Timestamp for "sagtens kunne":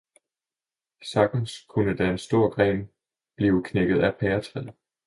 1.03-1.95